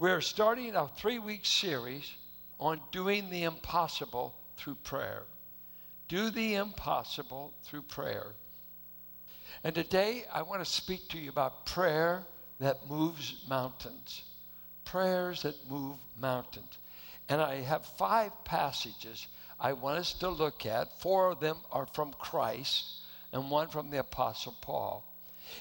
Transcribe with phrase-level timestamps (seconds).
[0.00, 2.10] We're starting a three week series
[2.58, 5.24] on doing the impossible through prayer.
[6.08, 8.28] Do the impossible through prayer.
[9.62, 12.22] And today I want to speak to you about prayer
[12.60, 14.22] that moves mountains.
[14.86, 16.78] Prayers that move mountains.
[17.28, 19.26] And I have five passages
[19.60, 20.98] I want us to look at.
[21.02, 22.86] Four of them are from Christ,
[23.34, 25.04] and one from the Apostle Paul.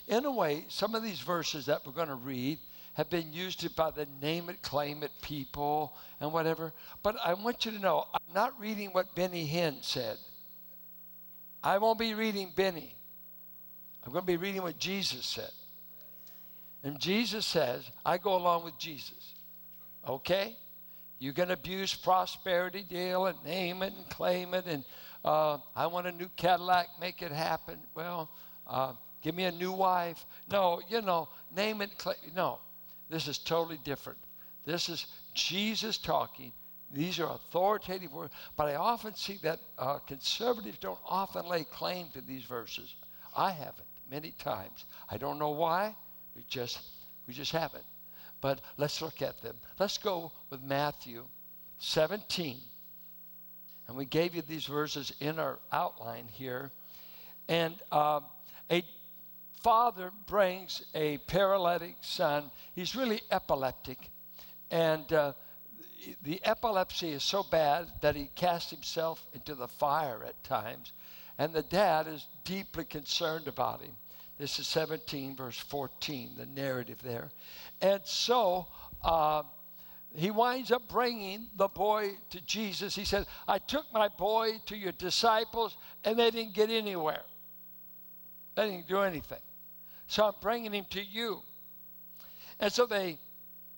[0.07, 2.57] In a way, some of these verses that we're going to read
[2.99, 6.73] have been used by the name it, claim it people and whatever.
[7.01, 10.17] But I want you to know, I'm not reading what Benny Hinn said.
[11.63, 12.93] I won't be reading Benny.
[14.05, 15.51] I'm going to be reading what Jesus said.
[16.83, 19.33] And Jesus says, I go along with Jesus.
[20.05, 20.57] Okay?
[21.19, 24.83] You can abuse prosperity deal and name it and claim it and
[25.23, 27.79] uh, I want a new Cadillac, make it happen.
[27.95, 28.29] Well,
[28.67, 30.25] uh, give me a new wife.
[30.51, 31.97] No, you know, name it.
[31.97, 32.59] Claim, no,
[33.09, 34.19] this is totally different.
[34.65, 36.51] This is Jesus talking.
[36.91, 42.07] These are authoritative words, but I often see that uh, conservatives don't often lay claim
[42.13, 42.95] to these verses.
[43.35, 44.85] I haven't many times.
[45.09, 45.95] I don't know why.
[46.35, 46.79] We just
[47.27, 47.83] we just haven't.
[48.41, 49.55] But let's look at them.
[49.77, 51.25] Let's go with Matthew
[51.79, 52.57] 17.
[53.87, 56.71] And we gave you these verses in our outline here.
[57.47, 58.21] And uh,
[58.71, 58.83] a
[59.59, 62.51] father brings a paralytic son.
[62.73, 64.09] He's really epileptic.
[64.71, 65.33] And uh,
[66.23, 70.93] the epilepsy is so bad that he casts himself into the fire at times.
[71.37, 73.91] And the dad is deeply concerned about him.
[74.37, 77.29] This is 17, verse 14, the narrative there.
[77.81, 78.67] And so
[79.03, 79.43] uh,
[80.15, 82.95] he winds up bringing the boy to Jesus.
[82.95, 87.23] He said, I took my boy to your disciples, and they didn't get anywhere.
[88.55, 89.39] They didn't do anything.
[90.09, 91.41] So I'm bringing him to you.
[92.59, 93.19] And so they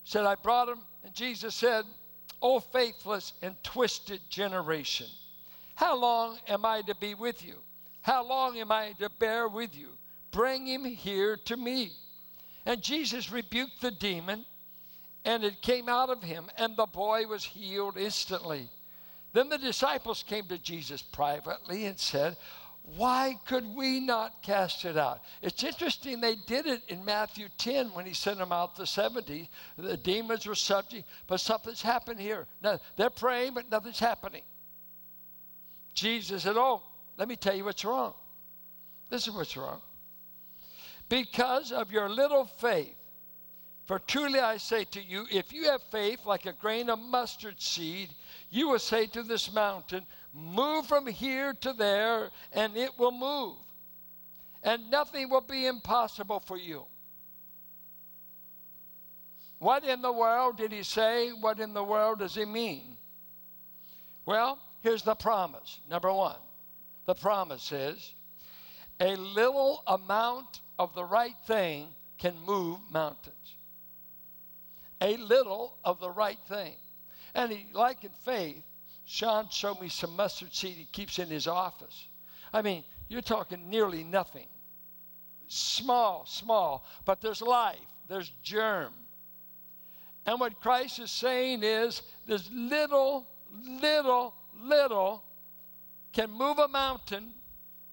[0.06, 0.80] said, I brought him.
[1.04, 1.84] And Jesus said,
[2.42, 5.08] O faithless and twisted generation,
[5.76, 7.56] how long am I to be with you?
[8.02, 9.90] How long am I to bear with you?
[10.32, 11.92] Bring him here to me.
[12.66, 14.46] And Jesus rebuked the demon,
[15.26, 18.70] and it came out of him, and the boy was healed instantly.
[19.34, 22.38] Then the disciples came to Jesus privately and said,
[22.84, 25.22] why could we not cast it out?
[25.42, 29.50] It's interesting they did it in Matthew 10 when he sent them out the 70.
[29.78, 32.48] The demons were subject, but something's happened here.
[32.62, 34.42] Now, they're praying, but nothing's happening.
[35.94, 36.82] Jesus said, Oh,
[37.18, 38.14] let me tell you what's wrong.
[39.10, 39.82] This is what's wrong.
[41.08, 42.96] Because of your little faith,
[43.86, 47.60] for truly I say to you, if you have faith like a grain of mustard
[47.60, 48.10] seed,
[48.50, 53.58] you will say to this mountain, Move from here to there, and it will move.
[54.64, 56.86] And nothing will be impossible for you.
[59.60, 61.30] What in the world did he say?
[61.30, 62.98] What in the world does he mean?
[64.26, 65.80] Well, here's the promise.
[65.90, 66.40] Number one,
[67.06, 68.16] the promise is
[69.00, 71.88] a little amount of the right thing
[72.18, 73.56] can move mountains.
[75.02, 76.76] A little of the right thing.
[77.34, 78.64] And he, like in faith,
[79.06, 82.08] Sean showed me some mustard seed he keeps in his office.
[82.54, 84.48] I mean, you're talking nearly nothing.
[85.48, 88.94] Small, small, but there's life, there's germ.
[90.26, 93.28] And what Christ is saying is this little,
[93.82, 95.24] little, little
[96.14, 97.34] can move a mountain.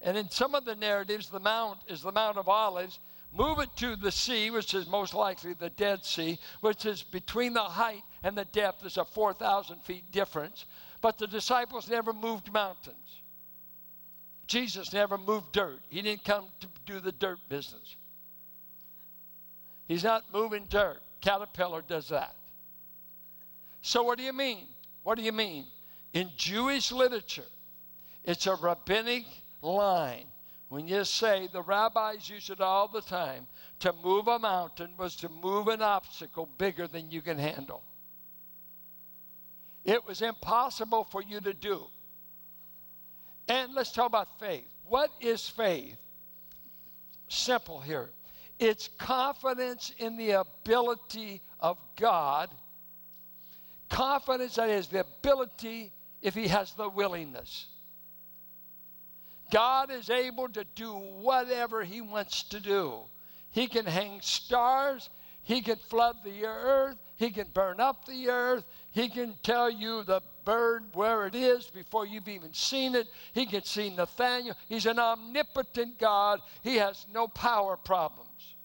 [0.01, 2.99] And in some of the narratives, the mount is the Mount of Olives.
[3.33, 7.53] Move it to the sea, which is most likely the Dead Sea, which is between
[7.53, 10.65] the height and the depth, there's a 4,000 feet difference.
[11.01, 13.21] But the disciples never moved mountains.
[14.47, 15.79] Jesus never moved dirt.
[15.89, 17.95] He didn't come to do the dirt business.
[19.87, 21.01] He's not moving dirt.
[21.21, 22.35] Caterpillar does that.
[23.81, 24.67] So, what do you mean?
[25.03, 25.65] What do you mean?
[26.13, 27.45] In Jewish literature,
[28.23, 29.25] it's a rabbinic
[29.61, 30.25] line.
[30.69, 33.47] When you say the rabbis use it all the time,
[33.79, 37.83] to move a mountain was to move an obstacle bigger than you can handle.
[39.85, 41.83] It was impossible for you to do.
[43.47, 44.67] And let's talk about faith.
[44.85, 45.97] What is faith?
[47.27, 48.09] Simple here.
[48.59, 52.49] It's confidence in the ability of God.
[53.89, 55.91] Confidence that is the ability
[56.21, 57.67] if He has the willingness.
[59.51, 62.99] God is able to do whatever He wants to do.
[63.51, 65.09] He can hang stars,
[65.43, 70.03] He can flood the earth, He can burn up the earth, he can tell you
[70.03, 73.09] the bird where it is before you've even seen it.
[73.33, 74.55] He can see Nathaniel.
[74.69, 76.39] He's an omnipotent God.
[76.63, 78.55] He has no power problems.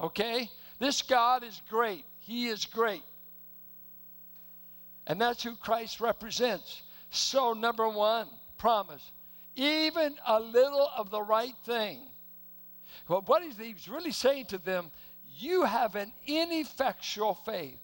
[0.00, 0.50] Okay?
[0.80, 2.04] This God is great.
[2.18, 3.04] He is great.
[5.06, 6.82] And that's who Christ represents.
[7.10, 8.26] So, number one,
[8.58, 9.12] promise.
[9.54, 12.00] Even a little of the right thing.
[13.06, 14.90] Well, what he's, really saying to them,
[15.38, 17.78] you have an ineffectual faith.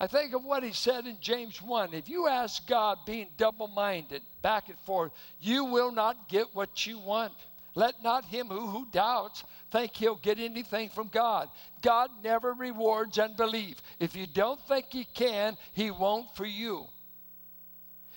[0.00, 1.92] I think of what he said in James 1.
[1.92, 6.86] If you ask God, being double minded, back and forth, you will not get what
[6.86, 7.32] you want.
[7.74, 11.48] Let not him who, who doubts think he'll get anything from God.
[11.82, 13.76] God never rewards unbelief.
[13.98, 16.86] If you don't think he can, he won't for you.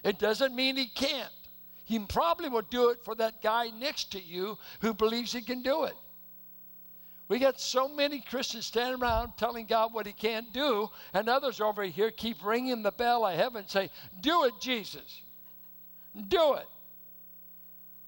[0.04, 1.30] It doesn't mean he can't.
[1.86, 5.62] He probably will do it for that guy next to you who believes he can
[5.62, 5.96] do it.
[7.31, 11.62] We got so many Christians standing around telling God what he can't do, and others
[11.62, 13.89] over here keep ringing the bell of heaven say,
[14.19, 15.22] Do it, Jesus.
[16.28, 16.68] Do it.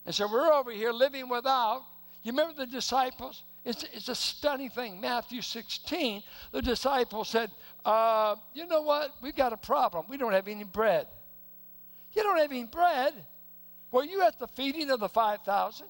[0.05, 1.85] And so we're over here living without.
[2.23, 3.43] You remember the disciples?
[3.63, 4.99] It's, it's a stunning thing.
[4.99, 6.21] Matthew 16,
[6.51, 7.49] the disciples said,
[7.85, 9.11] uh, You know what?
[9.21, 10.05] We've got a problem.
[10.09, 11.07] We don't have any bread.
[12.11, 13.13] You don't have any bread?
[13.89, 15.87] Were you at the feeding of the 5,000?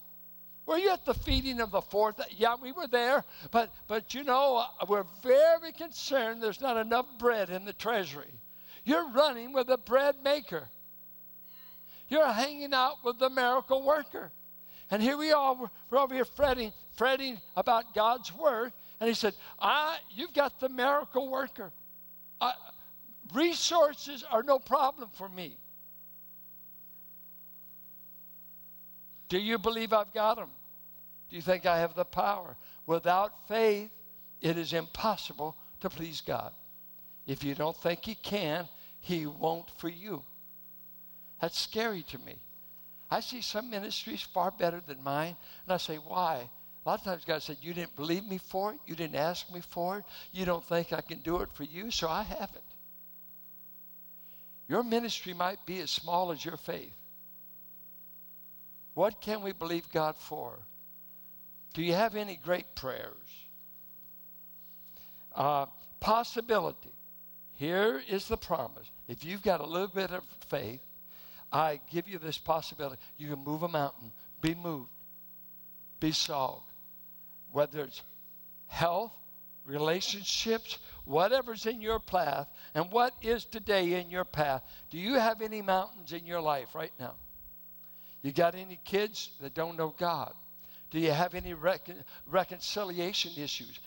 [0.65, 2.21] Were you at the feeding of the fourth?
[2.37, 6.41] Yeah, we were there, but but you know uh, we're very concerned.
[6.41, 8.31] There's not enough bread in the treasury.
[8.85, 10.69] You're running with a bread maker.
[12.07, 14.31] You're hanging out with the miracle worker.
[14.91, 15.55] And here we are,
[15.89, 18.73] we're over here fretting, fretting about God's work.
[18.99, 21.71] And he said, I, You've got the miracle worker.
[22.39, 22.53] I,
[23.33, 25.57] resources are no problem for me.
[29.33, 30.51] Do you believe I've got them?
[31.27, 32.55] Do you think I have the power?
[32.85, 33.89] Without faith,
[34.41, 36.53] it is impossible to please God.
[37.25, 38.69] If you don't think He can,
[38.99, 40.21] He won't for you.
[41.41, 42.35] That's scary to me.
[43.09, 46.47] I see some ministries far better than mine, and I say, why?
[46.85, 48.79] A lot of times God said, You didn't believe me for it.
[48.85, 50.03] You didn't ask me for it.
[50.31, 52.63] You don't think I can do it for you, so I have it.
[54.69, 56.93] Your ministry might be as small as your faith.
[58.93, 60.59] What can we believe God for?
[61.73, 63.15] Do you have any great prayers?
[65.33, 65.65] Uh,
[65.99, 66.91] possibility.
[67.53, 68.89] Here is the promise.
[69.07, 70.81] If you've got a little bit of faith,
[71.51, 73.01] I give you this possibility.
[73.17, 74.11] You can move a mountain,
[74.41, 74.89] be moved,
[75.99, 76.65] be solved.
[77.51, 78.01] Whether it's
[78.67, 79.13] health,
[79.65, 84.63] relationships, whatever's in your path, and what is today in your path.
[84.89, 87.13] Do you have any mountains in your life right now?
[88.23, 90.33] You got any kids that don't know God?
[90.89, 93.79] Do you have any recon- reconciliation issues?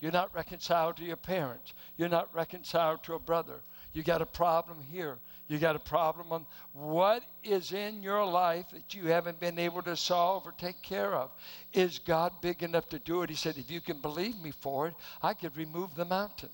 [0.00, 1.72] You're not reconciled to your parents.
[1.96, 3.60] You're not reconciled to a brother.
[3.92, 5.18] You got a problem here.
[5.48, 9.82] You got a problem on what is in your life that you haven't been able
[9.82, 11.30] to solve or take care of.
[11.72, 13.30] Is God big enough to do it?
[13.30, 16.50] He said, if you can believe me for it, I could remove the mountain.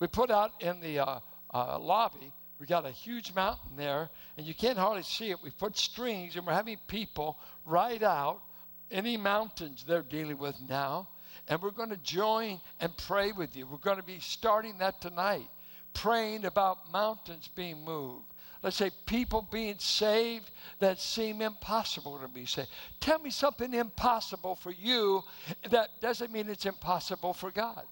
[0.00, 1.20] We put out in the uh,
[1.52, 5.42] uh, lobby we got a huge mountain there, and you can't hardly see it.
[5.42, 7.36] We put strings, and we're having people
[7.66, 8.40] write out
[8.88, 11.08] any mountains they're dealing with now.
[11.48, 13.66] And we're going to join and pray with you.
[13.66, 15.48] We're going to be starting that tonight,
[15.92, 18.26] praying about mountains being moved.
[18.62, 22.68] Let's say people being saved that seem impossible to be saved.
[23.00, 25.24] Tell me something impossible for you
[25.68, 27.86] that doesn't mean it's impossible for God.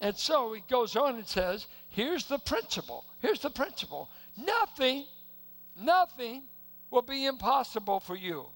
[0.00, 3.04] And so he goes on and says, here's the principle.
[3.20, 4.10] Here's the principle.
[4.36, 5.04] Nothing,
[5.80, 6.42] nothing
[6.90, 8.46] will be impossible for you.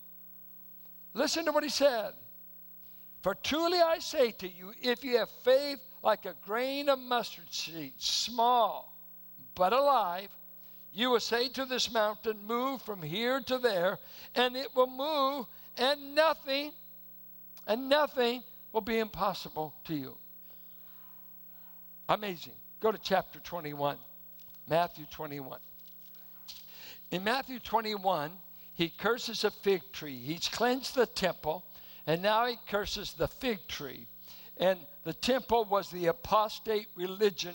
[1.14, 2.12] Listen to what he said.
[3.23, 7.52] For truly I say to you, if you have faith like a grain of mustard
[7.52, 8.94] seed, small
[9.54, 10.28] but alive,
[10.92, 13.99] you will say to this mountain, Move from here to there,
[14.35, 16.73] and it will move, and nothing,
[17.66, 18.42] and nothing
[18.73, 20.16] will be impossible to you.
[22.10, 22.54] Amazing.
[22.80, 23.96] Go to chapter 21,
[24.68, 25.60] Matthew 21.
[27.12, 28.32] In Matthew 21,
[28.74, 30.18] he curses a fig tree.
[30.18, 31.64] He's cleansed the temple,
[32.08, 34.08] and now he curses the fig tree.
[34.56, 37.54] And the temple was the apostate religion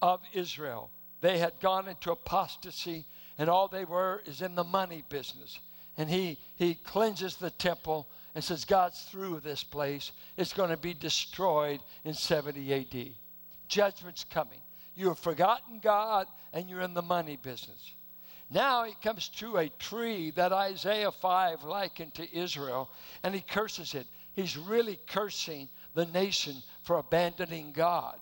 [0.00, 0.90] of Israel.
[1.20, 3.04] They had gone into apostasy,
[3.36, 5.58] and all they were is in the money business.
[5.98, 10.12] And he, he cleanses the temple and says, God's through this place.
[10.38, 13.14] It's going to be destroyed in 70 AD
[13.72, 14.60] judgment's coming.
[14.94, 17.94] You have forgotten God and you're in the money business.
[18.50, 22.90] Now he comes to a tree that Isaiah 5 likened to Israel,
[23.22, 24.06] and he curses it.
[24.34, 28.20] He's really cursing the nation for abandoning God.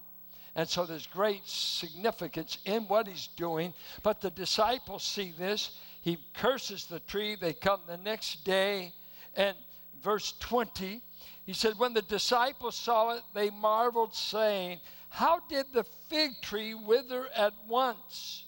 [0.55, 3.75] And so there's great significance in what he's doing.
[4.05, 5.77] But the disciples see this.
[6.03, 7.35] He curses the tree.
[7.35, 8.93] They come the next day,
[9.35, 9.57] and
[10.03, 11.03] verse 20,
[11.45, 14.81] He said, When the disciples saw it, they marveled, saying,
[15.11, 18.45] How did the fig tree wither at once?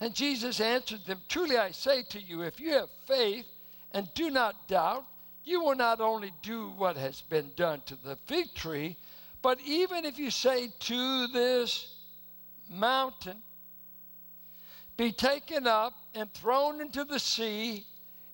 [0.00, 3.46] And Jesus answered them, Truly I say to you, if you have faith
[3.92, 5.04] and do not doubt,
[5.44, 8.96] you will not only do what has been done to the fig tree,
[9.40, 11.96] but even if you say to this
[12.70, 13.38] mountain,
[14.96, 17.86] be taken up and thrown into the sea,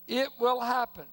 [0.08, 1.04] it will happen.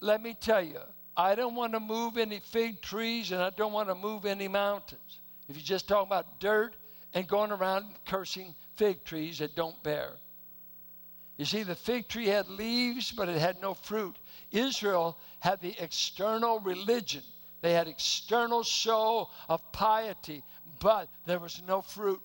[0.00, 0.80] Let me tell you,
[1.16, 4.48] I don't want to move any fig trees and I don't want to move any
[4.48, 5.20] mountains.
[5.48, 6.76] If you're just talking about dirt
[7.14, 10.12] and going around cursing fig trees that don't bear.
[11.38, 14.16] You see, the fig tree had leaves, but it had no fruit.
[14.50, 17.22] Israel had the external religion,
[17.62, 20.42] they had external show of piety,
[20.80, 22.22] but there was no fruit.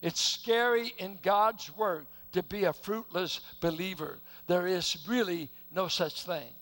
[0.00, 4.18] It's scary in God's word to be a fruitless believer.
[4.46, 6.52] There is really no such thing.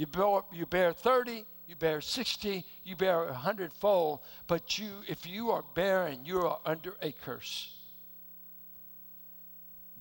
[0.00, 5.26] You bear, you bear 30, you bear 60, you bear a hundredfold, but you, if
[5.26, 7.76] you are barren, you are under a curse.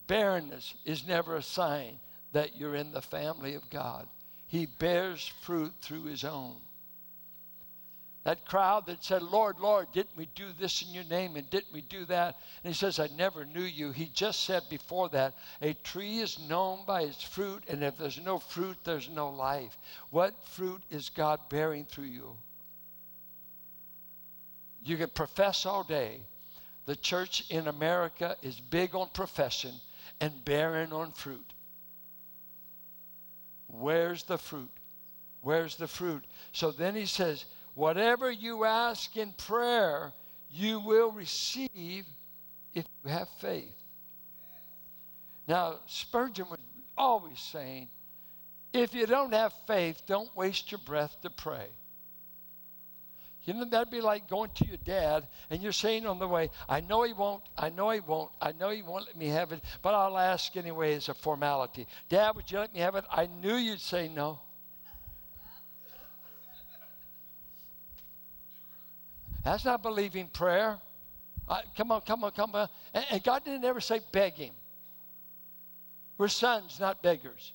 [0.08, 2.00] Barrenness is never a sign
[2.32, 4.08] that you're in the family of God.
[4.48, 6.56] He bears fruit through his own.
[8.30, 11.74] That crowd that said, Lord, Lord, didn't we do this in your name and didn't
[11.74, 12.38] we do that?
[12.64, 13.92] And he says, I never knew you.
[13.92, 15.34] He just said before that,
[15.64, 19.76] a tree is known by its fruit, and if there's no fruit, there's no life.
[20.12, 22.38] What fruit is God bearing through you?
[24.84, 26.20] You can profess all day.
[26.86, 29.74] The church in America is big on profession
[30.22, 31.52] and barren on fruit.
[33.66, 34.70] Where's the fruit?
[35.42, 36.26] Where's the fruit?
[36.52, 37.46] So then he says,
[37.80, 40.12] Whatever you ask in prayer,
[40.52, 42.04] you will receive
[42.74, 43.74] if you have faith.
[45.48, 46.60] Now, Spurgeon was
[46.98, 47.88] always saying,
[48.74, 51.68] if you don't have faith, don't waste your breath to pray.
[53.46, 56.50] You know, that'd be like going to your dad and you're saying on the way,
[56.68, 59.54] I know he won't, I know he won't, I know he won't let me have
[59.54, 61.88] it, but I'll ask anyway as a formality.
[62.10, 63.06] Dad, would you let me have it?
[63.10, 64.40] I knew you'd say no.
[69.44, 70.78] That's not believing prayer.
[71.76, 72.70] Come on, come on, come on.
[72.94, 74.54] And, and God didn't ever say beg him.
[76.18, 77.54] We're sons, not beggars.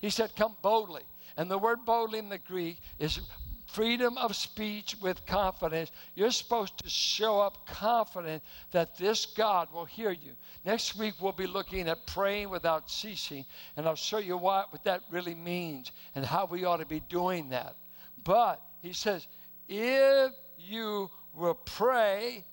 [0.00, 1.02] He said, come boldly.
[1.36, 3.20] And the word boldly in the Greek is
[3.66, 5.90] freedom of speech with confidence.
[6.14, 10.32] You're supposed to show up confident that this God will hear you.
[10.64, 13.44] Next week, we'll be looking at praying without ceasing,
[13.76, 17.00] and I'll show you what, what that really means and how we ought to be
[17.08, 17.74] doing that.
[18.22, 19.26] But he says,
[19.68, 20.32] if
[20.68, 22.44] you will pray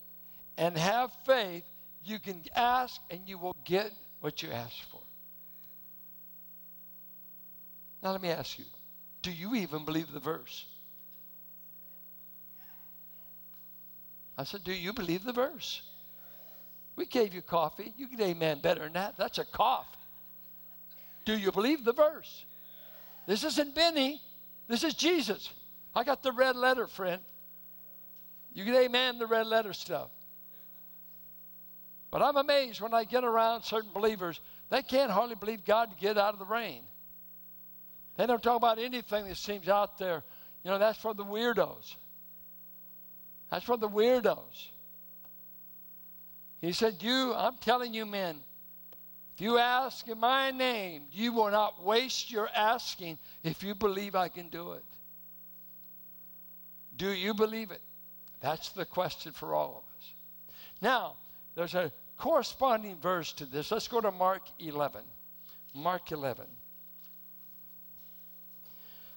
[0.58, 1.64] and have faith,
[2.04, 5.02] you can ask and you will get what you ask for.
[8.04, 8.66] Now, let me ask you
[9.22, 10.66] do you even believe the verse?
[14.38, 15.84] I said, Do you believe the verse?
[16.96, 17.94] We gave you coffee.
[17.98, 19.16] You can amen better than that.
[19.18, 19.88] That's a cough.
[21.26, 22.46] Do you believe the verse?
[23.28, 24.20] This isn't Benny.
[24.68, 25.50] This is Jesus.
[25.96, 27.22] I got the red letter, friend.
[28.54, 30.10] You can amen the red letter stuff.
[32.12, 35.96] But I'm amazed when I get around certain believers, they can't hardly believe God to
[35.98, 36.84] get out of the rain.
[38.18, 40.24] They don't talk about anything that seems out there.
[40.64, 41.96] You know, that's for the weirdos.
[43.50, 44.70] That's for the weirdos.
[46.60, 48.44] He said, You, I'm telling you, men,
[49.36, 54.16] if you ask in my name, you will not waste your asking if you believe
[54.16, 54.84] I can do it.
[56.98, 57.82] Do you believe it?
[58.42, 60.14] That's the question for all of us.
[60.82, 61.16] Now,
[61.56, 63.72] there's a corresponding verse to this.
[63.72, 65.02] Let's go to Mark 11.
[65.74, 66.46] Mark 11.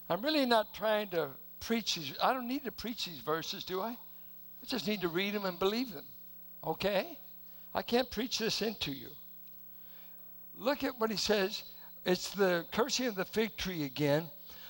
[0.08, 1.28] I'm really not trying to
[1.60, 2.14] preach these.
[2.22, 3.88] I don't need to preach these verses, do I?
[3.90, 6.04] I just need to read them and believe them.
[6.62, 7.18] Okay?
[7.74, 9.08] I can't preach this into you.
[10.56, 11.64] Look at what he says.
[12.04, 14.24] It's the cursing of the fig tree again,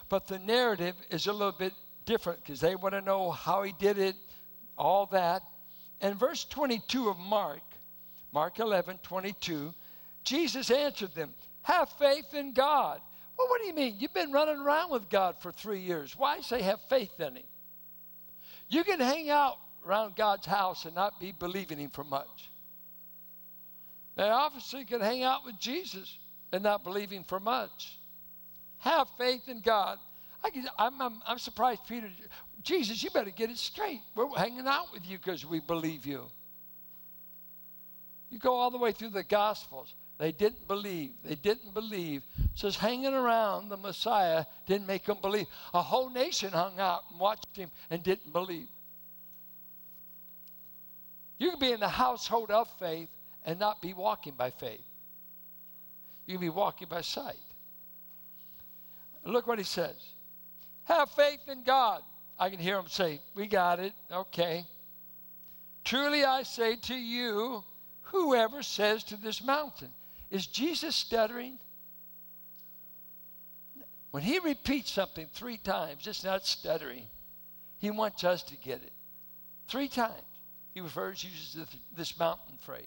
[0.08, 1.73] but the narrative is a little bit
[2.06, 4.14] different because they want to know how he did it,
[4.76, 5.43] all that.
[6.00, 7.62] And verse 22 of Mark,
[8.33, 9.73] Mark 11, 22,
[10.25, 13.00] Jesus answered them, Have faith in God.
[13.38, 13.97] Well, what do you mean?
[13.99, 16.14] You've been running around with God for three years.
[16.16, 17.45] Why say have faith in Him?
[18.69, 22.50] You can hang out around God's house and not be believing Him for much.
[24.16, 26.19] They obviously can hang out with Jesus
[26.52, 27.99] and not believe Him for much.
[28.78, 29.99] Have faith in God.
[30.43, 30.50] I
[30.85, 32.11] am I'm, I'm surprised Peter,
[32.64, 34.00] Jesus, you better get it straight.
[34.14, 36.26] We're hanging out with you because we believe you.
[38.30, 39.94] You go all the way through the Gospels.
[40.18, 41.11] They didn't believe.
[41.25, 42.23] They didn't believe
[42.54, 45.47] says hanging around the Messiah didn't make them believe.
[45.73, 48.68] A whole nation hung out and watched him and didn't believe.
[51.38, 53.09] You can be in the household of faith
[53.44, 54.85] and not be walking by faith.
[56.26, 57.37] You can be walking by sight.
[59.25, 59.97] Look what he says.
[60.85, 62.02] Have faith in God.
[62.38, 63.93] I can hear him say, We got it.
[64.11, 64.64] Okay.
[65.85, 67.62] Truly I say to you,
[68.03, 69.93] whoever says to this mountain,
[70.31, 71.59] is Jesus stuttering?
[74.11, 77.07] When he repeats something three times, it's not stuttering.
[77.79, 78.93] He wants us to get it.
[79.69, 80.23] Three times.
[80.73, 82.87] He refers, uses this mountain phrase.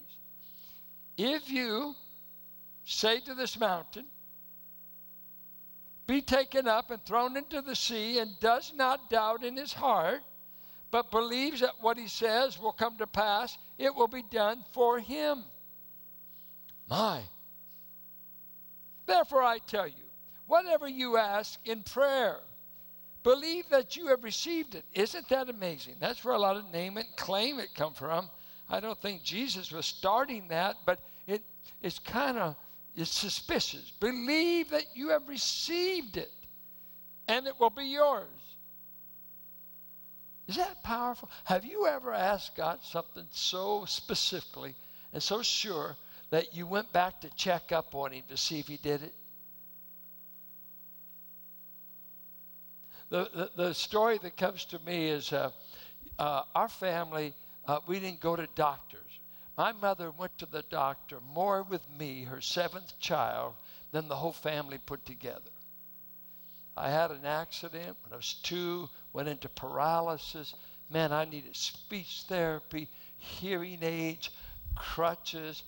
[1.16, 1.94] If you
[2.84, 4.06] say to this mountain,
[6.08, 10.22] be taken up and thrown into the sea, and does not doubt in his heart,
[10.90, 14.98] but believes that what he says will come to pass, it will be done for
[14.98, 15.44] him.
[16.88, 17.20] My.
[19.06, 20.08] Therefore, I tell you,
[20.46, 22.38] whatever you ask in prayer,
[23.22, 24.84] believe that you have received it.
[24.94, 25.96] Isn't that amazing?
[26.00, 28.30] That's where a lot of name it and claim it come from.
[28.70, 31.42] I don't think Jesus was starting that, but it,
[31.82, 32.56] it's kind of
[32.98, 33.92] it's suspicious.
[34.00, 36.32] Believe that you have received it,
[37.28, 38.26] and it will be yours.
[40.48, 41.30] Is that powerful?
[41.44, 44.74] Have you ever asked God something so specifically
[45.12, 45.96] and so sure
[46.30, 49.14] that you went back to check up on Him to see if He did it?
[53.10, 55.50] The, the, the story that comes to me is uh,
[56.18, 57.32] uh, our family,
[57.66, 59.07] uh, we didn't go to doctors.
[59.58, 63.54] My mother went to the doctor more with me, her seventh child,
[63.90, 65.50] than the whole family put together.
[66.76, 70.54] I had an accident when I was two, went into paralysis.
[70.90, 72.88] Man, I needed speech therapy,
[73.18, 74.30] hearing aids,
[74.76, 75.64] crutches,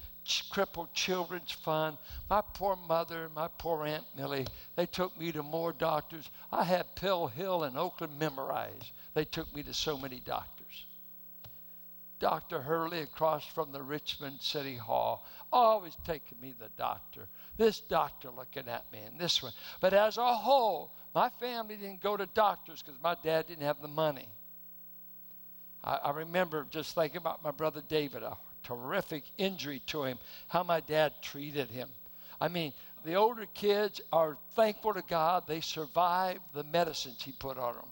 [0.50, 1.98] crippled children's fund.
[2.28, 6.30] My poor mother my poor Aunt Millie, they took me to more doctors.
[6.52, 8.92] I had Pill Hill and Oakland memorized.
[9.14, 10.59] They took me to so many doctors.
[12.20, 12.60] Dr.
[12.60, 17.26] Hurley across from the Richmond City Hall, always taking me the doctor.
[17.56, 19.52] This doctor looking at me and this one.
[19.80, 23.80] But as a whole, my family didn't go to doctors because my dad didn't have
[23.80, 24.28] the money.
[25.82, 30.62] I, I remember just thinking about my brother David, a terrific injury to him, how
[30.62, 31.88] my dad treated him.
[32.38, 37.56] I mean, the older kids are thankful to God they survived the medicines he put
[37.56, 37.88] on them.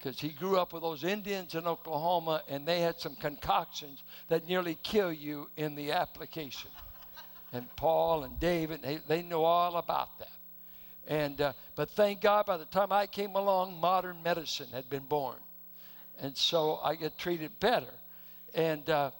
[0.00, 4.48] Because he grew up with those Indians in Oklahoma and they had some concoctions that
[4.48, 6.70] nearly kill you in the application.
[7.52, 10.32] and Paul and David, they, they know all about that.
[11.06, 15.04] And, uh, but thank God by the time I came along, modern medicine had been
[15.04, 15.36] born.
[16.18, 17.92] And so I get treated better.
[18.54, 19.10] And, uh,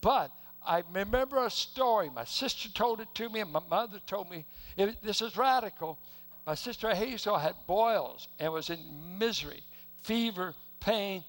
[0.00, 0.30] but
[0.66, 2.10] I remember a story.
[2.10, 4.46] My sister told it to me, and my mother told me.
[4.76, 5.98] It, this is radical.
[6.46, 8.78] My sister Hazel had boils and was in
[9.18, 9.62] misery,
[10.02, 11.24] fever, pain.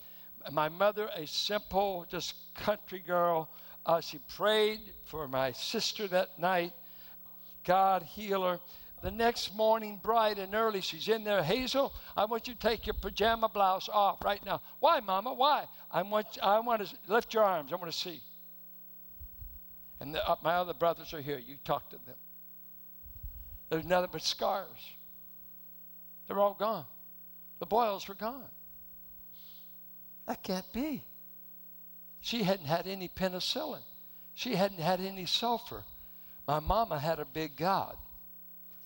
[0.51, 3.49] My mother, a simple, just country girl,
[3.85, 6.73] uh, she prayed for my sister that night.
[7.63, 8.59] God heal her.
[9.01, 11.41] The next morning, bright and early, she's in there.
[11.41, 14.61] Hazel, I want you to take your pajama blouse off right now.
[14.79, 15.33] Why, Mama?
[15.33, 15.65] Why?
[15.89, 17.73] I want, I want to lift your arms.
[17.73, 18.21] I want to see.
[19.99, 21.39] And the, uh, my other brothers are here.
[21.39, 22.15] You talk to them.
[23.69, 24.67] There's nothing but scars.
[26.27, 26.85] They're all gone.
[27.59, 28.45] The boils were gone.
[30.27, 31.03] That can't be.
[32.21, 33.81] She hadn't had any penicillin.
[34.33, 35.83] She hadn't had any sulfur.
[36.47, 37.97] My mama had a big God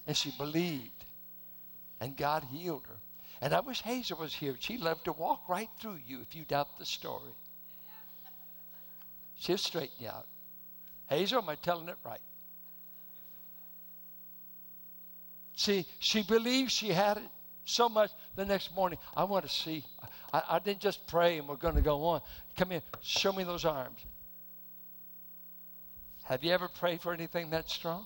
[0.08, 1.06] and she believed,
[2.00, 2.98] and God healed her.
[3.42, 4.56] And I wish Hazel was here.
[4.60, 7.34] She'd love to walk right through you if you doubt the story.
[9.38, 10.28] She'll straighten you out.
[11.08, 12.20] Hazel, am I telling it right?
[15.56, 17.30] See, she believed she had it
[17.66, 19.00] so much the next morning.
[19.16, 19.84] I want to see.
[20.36, 22.22] I, I didn't just pray and we're going to go on.
[22.58, 24.00] Come here, show me those arms.
[26.24, 28.06] Have you ever prayed for anything that strong?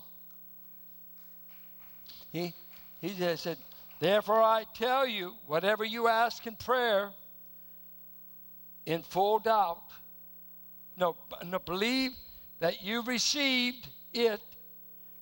[2.32, 2.52] He,
[3.00, 3.56] he said,
[3.98, 7.10] Therefore I tell you, whatever you ask in prayer,
[8.86, 9.82] in full doubt,
[10.96, 12.12] no, no, believe
[12.60, 14.40] that you received it.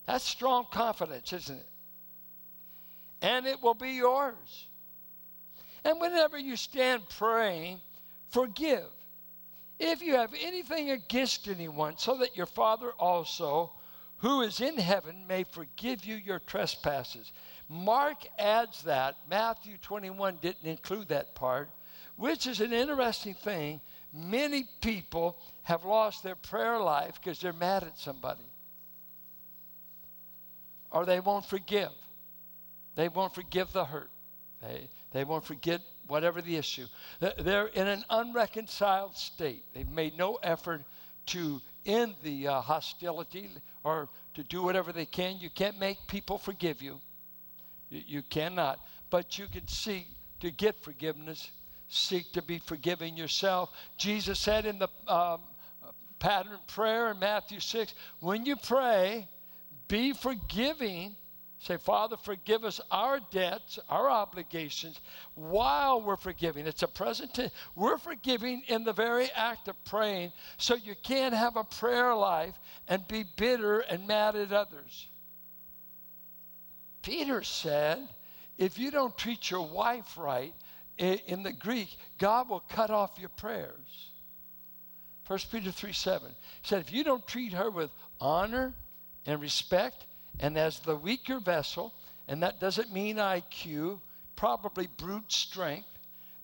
[0.06, 1.68] That's strong confidence, isn't it?
[3.22, 4.67] And it will be yours.
[5.84, 7.80] And whenever you stand praying,
[8.30, 8.86] forgive
[9.78, 13.72] if you have anything against anyone, so that your Father also
[14.18, 17.32] who is in heaven may forgive you your trespasses.
[17.68, 19.16] Mark adds that.
[19.30, 21.70] Matthew 21 didn't include that part,
[22.16, 23.80] which is an interesting thing.
[24.12, 28.44] Many people have lost their prayer life because they're mad at somebody.
[30.90, 31.92] or they won't forgive.
[32.96, 34.10] They won't forgive the hurt.
[34.62, 36.86] They, they won't forget whatever the issue.
[37.20, 39.64] They're in an unreconciled state.
[39.74, 40.82] They've made no effort
[41.26, 43.50] to end the uh, hostility
[43.84, 45.38] or to do whatever they can.
[45.38, 47.00] You can't make people forgive you.
[47.90, 48.02] you.
[48.06, 48.80] You cannot.
[49.10, 50.06] But you can seek
[50.40, 51.50] to get forgiveness,
[51.88, 53.70] seek to be forgiving yourself.
[53.96, 55.40] Jesus said in the um,
[56.18, 59.28] pattern prayer in Matthew 6 when you pray,
[59.88, 61.16] be forgiving
[61.60, 65.00] Say, Father, forgive us our debts, our obligations,
[65.34, 66.66] while we're forgiving.
[66.66, 67.52] It's a present tense.
[67.74, 72.54] We're forgiving in the very act of praying, so you can't have a prayer life
[72.86, 75.08] and be bitter and mad at others.
[77.02, 78.08] Peter said,
[78.56, 80.54] if you don't treat your wife right,
[80.98, 84.10] in the Greek, God will cut off your prayers.
[85.26, 86.28] 1 Peter 3 7.
[86.28, 87.90] He said, if you don't treat her with
[88.20, 88.74] honor
[89.26, 90.06] and respect,
[90.40, 91.94] and as the weaker vessel,
[92.26, 94.00] and that doesn't mean IQ,
[94.36, 95.88] probably brute strength,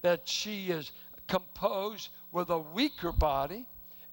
[0.02, 0.92] that she is
[1.26, 3.66] composed with a weaker body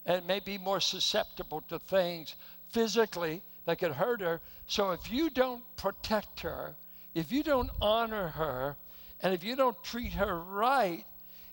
[0.06, 2.36] and may be more susceptible to things
[2.70, 4.42] physically that could hurt her.
[4.68, 6.76] So if you don't protect her,
[7.14, 8.78] if you don't honor her,
[9.22, 11.06] and if you don't treat her right,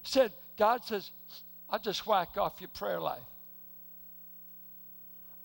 [0.03, 1.11] said God says,
[1.69, 3.23] I'll just whack off your prayer life.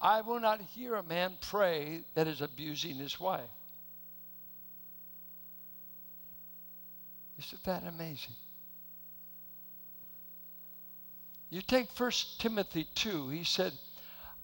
[0.03, 3.49] I will not hear a man pray that is abusing his wife.
[7.39, 8.35] Isn't that amazing?
[11.49, 13.71] You take 1 Timothy 2, he said,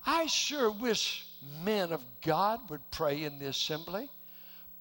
[0.06, 1.26] I sure wish
[1.66, 4.10] men of God would pray in the assembly,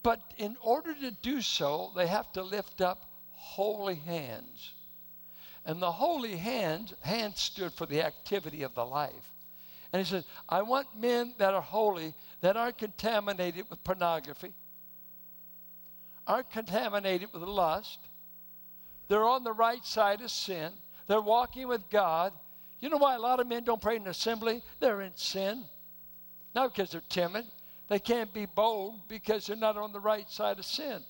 [0.05, 4.75] but in order to do so, they have to lift up holy hands.
[5.65, 9.33] And the holy hands, hands stood for the activity of the life.
[9.93, 14.53] And he says, I want men that are holy, that aren't contaminated with pornography,
[16.27, 17.99] aren't contaminated with lust.
[19.09, 20.73] They're on the right side of sin.
[21.07, 22.35] They're walking with God.
[22.81, 24.63] You know why a lot of men don't pray in assembly?
[24.79, 25.65] They're in sin.
[26.55, 27.47] Not because they're timid.
[27.89, 31.03] They can't be bold because they're not on the right side of sin.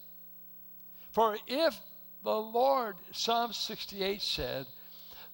[1.11, 1.77] For if
[2.23, 4.67] the Lord, Psalm 68 said,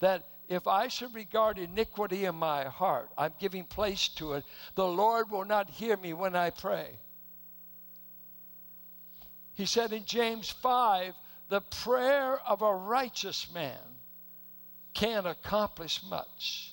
[0.01, 4.87] that if I should regard iniquity in my heart, I'm giving place to it, the
[4.87, 6.99] Lord will not hear me when I pray.
[9.55, 11.15] He said in James 5,
[11.49, 13.79] the prayer of a righteous man
[14.95, 16.73] can't accomplish much.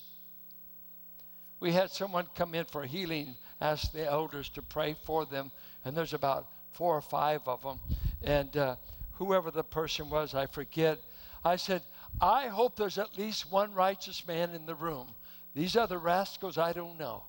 [1.60, 5.52] We had someone come in for healing, ask the elders to pray for them,
[5.86, 7.80] and there's about four or five of them.
[8.24, 8.76] And uh,
[9.14, 11.00] whoever the person was, I forget.
[11.44, 11.84] I said,
[12.20, 15.08] I hope there's at least one righteous man in the room.
[15.54, 17.24] These other rascals, I don't know.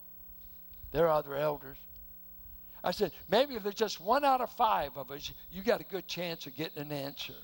[0.92, 1.78] They're other elders.
[2.84, 5.84] I said, maybe if there's just one out of five of us, you got a
[5.84, 7.34] good chance of getting an answer.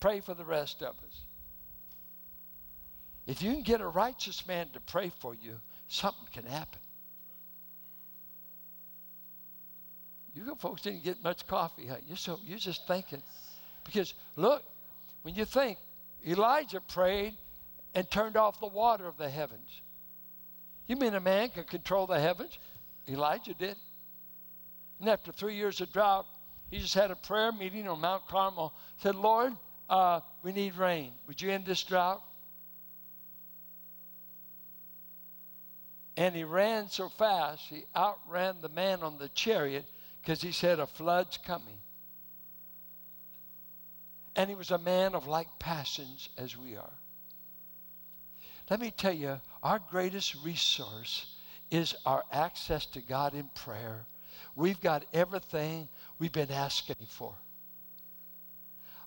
[0.00, 1.20] Pray for the rest of us.
[3.26, 5.58] If you can get a righteous man to pray for you,
[5.88, 6.80] something can happen.
[10.34, 11.96] You folks didn't get much coffee, huh?
[12.06, 13.22] You're, so, you're just thinking.
[13.84, 14.64] Because look,
[15.22, 15.78] when you think,
[16.26, 17.34] Elijah prayed
[17.94, 19.80] and turned off the water of the heavens.
[20.86, 22.58] You mean a man can control the heavens?
[23.08, 23.76] Elijah did.
[25.00, 26.26] And after three years of drought,
[26.70, 28.72] he just had a prayer meeting on Mount Carmel.
[28.98, 29.52] Said, Lord,
[29.90, 31.12] uh, we need rain.
[31.26, 32.22] Would you end this drought?
[36.16, 39.86] And he ran so fast, he outran the man on the chariot
[40.20, 41.78] because he said, A flood's coming.
[44.34, 46.98] And he was a man of like passions as we are.
[48.70, 51.26] Let me tell you, our greatest resource
[51.70, 54.06] is our access to God in prayer.
[54.54, 57.34] We've got everything we've been asking for.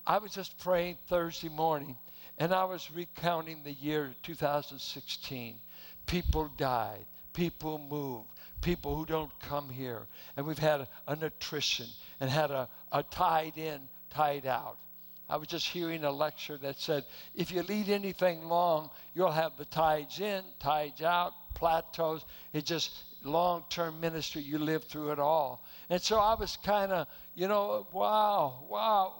[0.06, 1.96] I was just praying Thursday morning,
[2.38, 5.58] and I was recounting the year 2016.
[6.06, 8.28] People died, people moved,
[8.60, 10.06] people who don't come here.
[10.36, 11.86] And we've had an attrition
[12.20, 14.78] and had a, a tied in, tied out.
[15.28, 19.56] I was just hearing a lecture that said if you lead anything long, you'll have
[19.56, 22.24] the tides in, tides out, plateaus.
[22.52, 22.92] It's just
[23.24, 24.42] long term ministry.
[24.42, 25.64] You live through it all.
[25.90, 29.14] And so I was kind of, you know, wow, wow,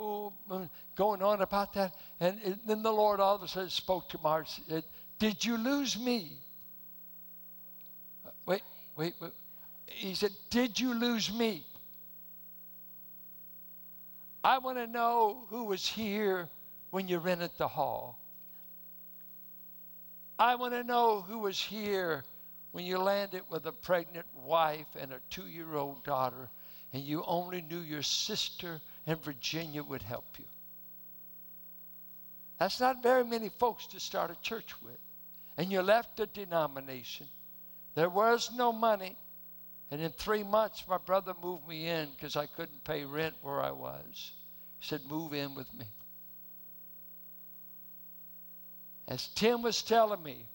[0.49, 1.95] ooh, mm, going on about that.
[2.21, 4.47] And it, then the Lord all of a sudden spoke to Mark.
[4.69, 4.85] Said,
[5.19, 6.39] Did you lose me?
[8.47, 8.63] Wait,
[8.97, 9.33] wait, wait.
[9.87, 11.65] He said, Did you lose me?
[14.47, 16.49] I want to know who was here
[16.91, 18.17] when you rented the hall.
[20.39, 22.23] I want to know who was here
[22.71, 26.49] when you landed with a pregnant wife and a two year old daughter
[26.93, 30.45] and you only knew your sister and Virginia would help you.
[32.61, 35.01] That's not very many folks to start a church with.
[35.59, 37.27] And you left a denomination.
[37.97, 39.17] There was no money.
[39.91, 43.63] And in three months, my brother moved me in because I couldn't pay rent where
[43.63, 44.33] I was.
[44.79, 45.87] He said, Move in with me.
[49.09, 50.47] As Tim was telling me,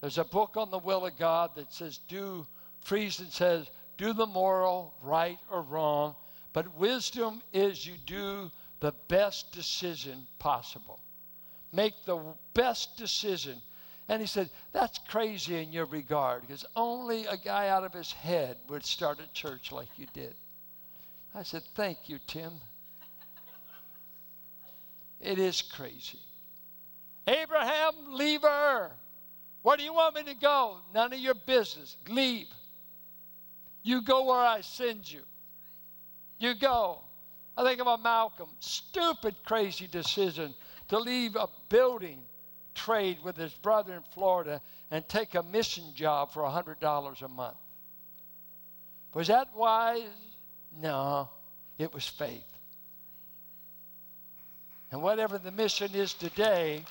[0.00, 2.46] there's a book on the will of God that says, Do,
[2.84, 6.14] Friesen says, do the moral, right or wrong,
[6.52, 8.50] but wisdom is you do
[8.80, 11.00] the best decision possible.
[11.72, 12.20] Make the
[12.54, 13.60] best decision.
[14.08, 18.12] And he said, That's crazy in your regard because only a guy out of his
[18.12, 20.34] head would start a church like you did.
[21.34, 22.52] I said, Thank you, Tim.
[25.20, 26.20] it is crazy.
[27.26, 28.92] Abraham, leave her.
[29.62, 30.76] Where do you want me to go?
[30.94, 31.96] None of your business.
[32.08, 32.46] Leave.
[33.82, 35.22] You go where I send you.
[36.38, 37.00] You go.
[37.56, 38.48] I think about Malcolm.
[38.60, 40.54] Stupid, crazy decision
[40.88, 42.20] to leave a building
[42.76, 44.60] trade with his brother in Florida
[44.90, 47.56] and take a mission job for $100 a month.
[49.14, 50.02] Was that wise?
[50.80, 51.28] No,
[51.78, 52.44] it was faith.
[54.92, 56.84] And whatever the mission is today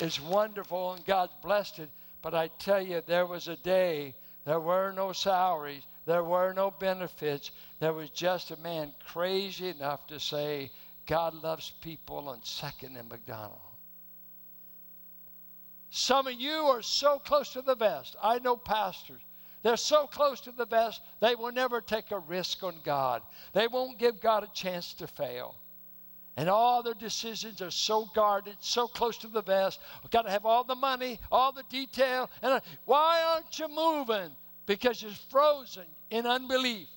[0.00, 1.90] is wonderful and God's blessed it.
[2.22, 6.70] But I tell you, there was a day, there were no salaries, there were no
[6.70, 7.50] benefits.
[7.80, 10.70] There was just a man crazy enough to say,
[11.06, 13.60] God loves people on Second in Macdonald.
[15.90, 18.16] Some of you are so close to the vest.
[18.22, 19.20] I know pastors.
[19.62, 23.22] They're so close to the vest, they will never take a risk on God.
[23.52, 25.56] They won't give God a chance to fail.
[26.36, 29.80] And all their decisions are so guarded, so close to the vest.
[30.02, 32.30] We've got to have all the money, all the detail.
[32.42, 34.30] And uh, why aren't you moving?
[34.66, 36.88] Because you're frozen in unbelief.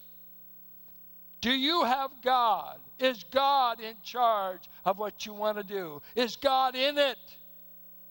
[1.41, 2.77] Do you have God?
[2.99, 6.01] Is God in charge of what you want to do?
[6.15, 7.17] Is God in it?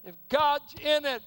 [0.08, 1.20] If God's in it,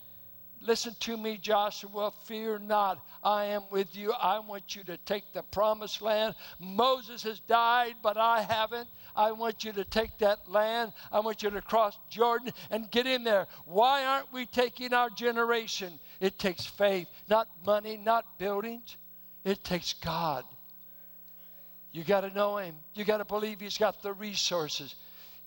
[0.60, 3.06] listen to me, Joshua, fear not.
[3.24, 4.12] I am with you.
[4.12, 6.34] I want you to take the promised land.
[6.60, 8.88] Moses has died, but I haven't.
[9.16, 10.94] I want you to take that land.
[11.12, 13.46] I want you to cross Jordan and get in there.
[13.66, 16.00] Why aren't we taking our generation?
[16.20, 18.98] It takes faith, not money, not buildings.
[19.44, 20.44] It takes God.
[21.92, 22.74] You got to know Him.
[22.96, 24.96] You got to believe He's got the resources.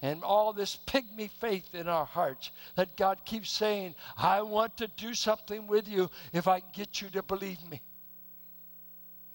[0.03, 4.89] And all this pygmy faith in our hearts that God keeps saying, I want to
[4.89, 7.81] do something with you if I can get you to believe me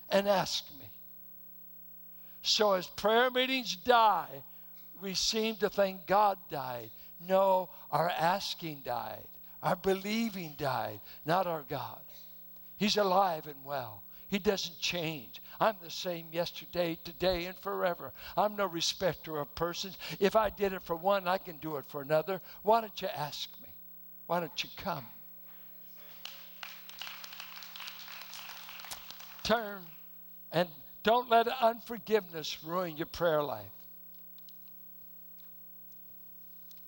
[0.10, 0.90] and ask me.
[2.42, 4.44] So as prayer meetings die,
[5.02, 6.92] we seem to think God died.
[7.28, 9.28] No, our asking died.
[9.62, 12.00] Our believing died, not our God.
[12.78, 14.04] He's alive and well.
[14.30, 15.42] He doesn't change.
[15.60, 18.14] I'm the same yesterday, today, and forever.
[18.38, 19.98] I'm no respecter of persons.
[20.20, 22.42] If I did it for one, I can do it for another.
[22.64, 23.68] Why don't you ask me?
[24.28, 25.06] Why don't you come?
[29.44, 29.82] Turn
[30.52, 30.70] and
[31.04, 33.66] don't let unforgiveness ruin your prayer life.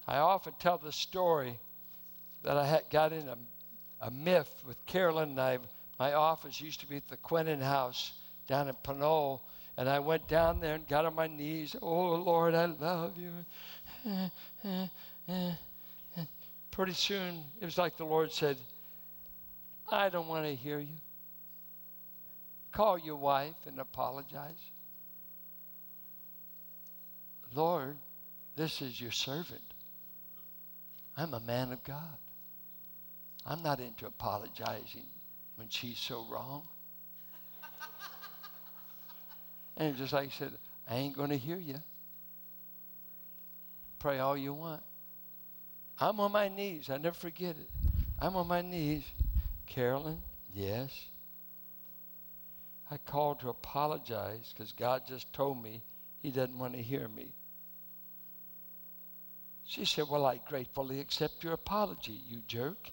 [0.07, 1.57] I often tell the story
[2.43, 3.37] that I had got in a,
[4.01, 5.59] a myth with Carolyn and I
[5.99, 8.11] my office used to be at the Quentin House
[8.51, 9.41] down in Pinole.
[9.77, 11.75] And I went down there and got on my knees.
[11.81, 13.31] Oh, Lord, I love you.
[16.69, 18.57] Pretty soon, it was like the Lord said,
[19.89, 20.99] I don't want to hear you.
[22.71, 24.71] Call your wife and apologize.
[27.53, 27.97] Lord,
[28.55, 29.61] this is your servant.
[31.17, 32.17] I'm a man of God.
[33.45, 35.07] I'm not into apologizing
[35.55, 36.63] when she's so wrong.
[39.81, 40.51] And just like I said,
[40.87, 41.77] I ain't going to hear you.
[43.97, 44.83] Pray all you want.
[45.99, 46.91] I'm on my knees.
[46.91, 47.69] I never forget it.
[48.19, 49.03] I'm on my knees.
[49.65, 50.19] Carolyn,
[50.53, 51.07] yes.
[52.91, 55.81] I called to apologize because God just told me
[56.21, 57.33] he doesn't want to hear me.
[59.65, 62.91] She said, Well, I gratefully accept your apology, you jerk.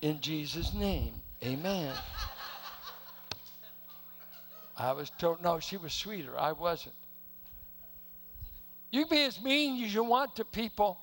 [0.00, 1.12] In Jesus' name,
[1.44, 1.94] amen.
[4.80, 6.38] I was told, no, she was sweeter.
[6.38, 6.94] I wasn't.
[8.90, 10.98] You can be as mean as you want to people,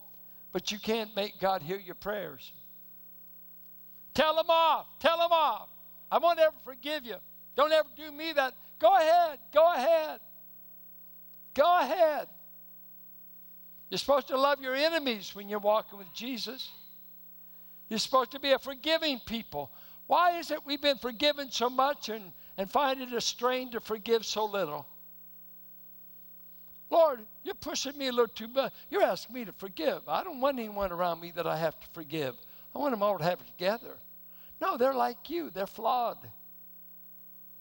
[0.52, 2.52] but you can't make God hear your prayers.
[4.14, 4.88] Tell them off.
[5.00, 5.70] Tell them off.
[6.12, 7.18] I won't ever forgive you.
[7.56, 8.56] Don't ever do me that.
[8.80, 9.38] Go ahead.
[9.54, 10.20] Go ahead.
[11.54, 12.28] Go ahead.
[13.90, 16.72] You're supposed to love your enemies when you're walking with Jesus.
[17.90, 19.72] You're supposed to be a forgiving people.
[20.08, 23.80] Why is it we've been forgiven so much and, and find it a strain to
[23.80, 24.88] forgive so little.
[26.90, 28.74] Lord, you're pushing me a little too much.
[28.90, 30.08] You're asking me to forgive.
[30.08, 32.36] I don't want anyone around me that I have to forgive.
[32.74, 33.98] I want them all to have it together.
[34.62, 36.18] No, they're like you, they're flawed.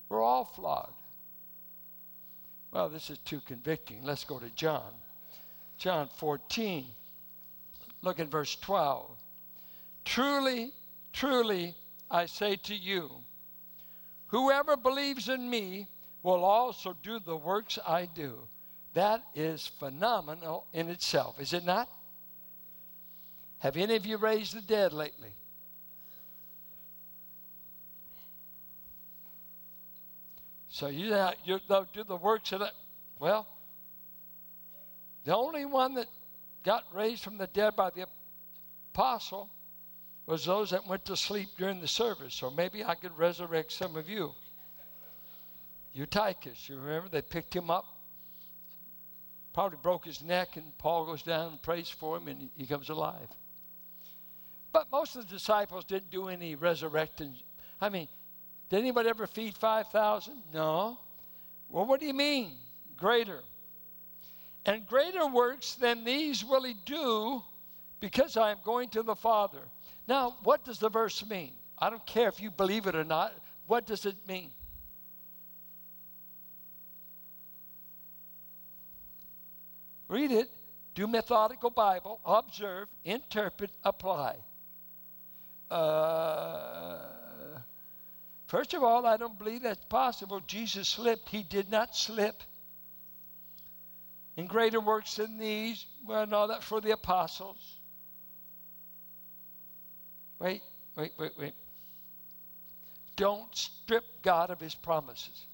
[0.09, 0.93] We're all flawed.
[2.71, 4.03] Well, this is too convicting.
[4.05, 4.93] Let's go to John.
[5.79, 6.87] John 14.
[8.03, 9.11] Look at verse 12.
[10.05, 10.73] Truly,
[11.13, 11.75] truly,
[12.11, 13.11] I say to you,
[14.37, 15.89] whoever believes in me
[16.23, 18.41] will also do the works I do.
[18.93, 21.89] That is phenomenal in itself, is it not?
[23.61, 25.31] Have any of you raised the dead lately?
[30.69, 31.59] So you, you
[31.95, 32.73] do the works of it.
[33.19, 33.47] Well,
[35.25, 36.09] the only one that
[36.63, 38.07] got raised from the dead by the
[38.93, 39.49] apostle
[40.27, 42.43] was those that went to sleep during the service.
[42.43, 44.35] or maybe I could resurrect some of you.
[45.95, 47.09] Eutychus, you remember?
[47.09, 47.87] They picked him up,
[49.55, 52.91] probably broke his neck, and Paul goes down and prays for him, and he comes
[52.91, 53.29] alive.
[54.73, 57.35] But most of the disciples didn't do any resurrecting.
[57.81, 58.09] I mean,
[58.69, 60.35] did anybody ever feed 5,000?
[60.53, 60.99] No.
[61.71, 62.53] Well, what do you mean?
[62.99, 63.43] Greater.
[64.67, 67.43] And greater works than these will he do
[68.01, 69.63] because I am going to the Father.
[70.09, 71.53] Now, what does the verse mean?
[71.79, 73.33] I don't care if you believe it or not.
[73.67, 74.51] What does it mean?
[80.09, 80.49] Read it,
[80.95, 84.37] do methodical Bible, observe, interpret, apply.
[85.69, 86.99] Uh,
[88.47, 90.41] first of all, I don't believe that's possible.
[90.47, 91.29] Jesus slipped.
[91.29, 92.41] He did not slip.
[94.37, 97.76] In greater works than these, well, no, that's for the apostles.
[100.39, 100.63] Wait,
[100.97, 101.55] wait, wait, wait.
[103.17, 105.47] Don't strip God of his promises.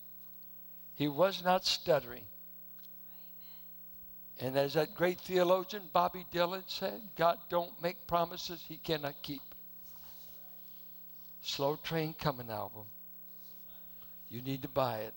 [0.94, 2.24] He was not stuttering.
[4.40, 9.42] And as that great theologian Bobby Dylan said, God don't make promises he cannot keep.
[11.42, 12.84] Slow Train Coming album.
[14.30, 15.14] You need to buy it.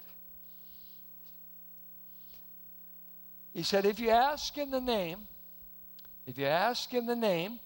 [3.53, 5.27] He said, if you ask in the name,
[6.27, 7.59] if you ask in the name,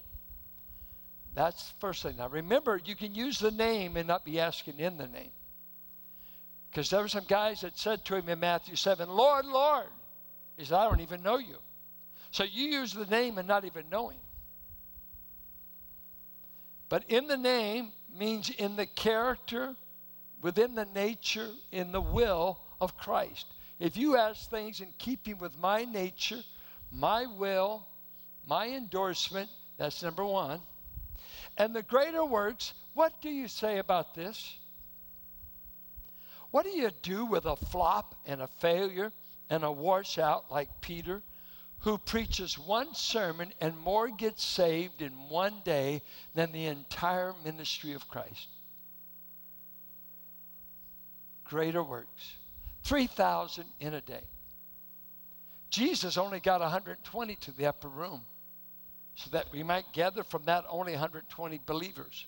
[1.34, 2.16] that's the first thing.
[2.16, 5.30] Now remember, you can use the name and not be asking in the name.
[6.70, 9.88] Because there were some guys that said to him in Matthew 7, Lord, Lord.
[10.56, 11.56] He said, I don't even know you.
[12.30, 14.20] So you use the name and not even know him.
[16.88, 19.74] But in the name means in the character,
[20.42, 23.46] within the nature, in the will of Christ.
[23.78, 26.42] If you ask things in keeping with my nature,
[26.92, 27.86] my will,
[28.46, 30.60] my endorsement, that's number one.
[31.60, 34.56] And the greater works, what do you say about this?
[36.50, 39.12] What do you do with a flop and a failure
[39.50, 41.22] and a washout like Peter,
[41.80, 46.00] who preaches one sermon and more gets saved in one day
[46.34, 48.48] than the entire ministry of Christ?
[51.44, 52.36] Greater works.
[52.84, 54.24] 3,000 in a day.
[55.68, 58.22] Jesus only got 120 to the upper room
[59.24, 62.26] so that we might gather from that only 120 believers.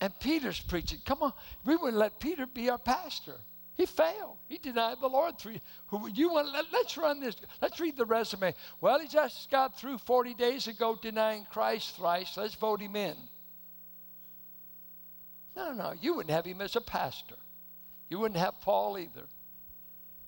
[0.00, 0.98] And Peter's preaching.
[1.04, 1.32] Come on,
[1.64, 3.36] we wouldn't let Peter be our pastor.
[3.74, 4.36] He failed.
[4.48, 5.60] He denied the Lord three.
[5.86, 6.52] Who you want?
[6.52, 7.36] Let, us run this.
[7.62, 8.54] Let's read the resume.
[8.80, 12.36] Well, he just got through 40 days ago denying Christ thrice.
[12.36, 13.16] Let's vote him in.
[15.56, 17.36] No, no, you wouldn't have him as a pastor.
[18.10, 19.24] You wouldn't have Paul either.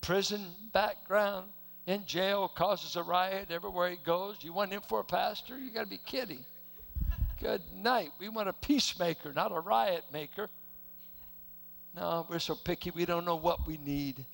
[0.00, 1.48] Prison background,
[1.86, 4.36] in jail, causes a riot everywhere he goes.
[4.40, 5.58] You want him for a pastor?
[5.58, 6.44] You got to be kidding.
[7.40, 8.10] Good night.
[8.20, 10.48] We want a peacemaker, not a riot maker.
[11.96, 14.24] No, we're so picky, we don't know what we need.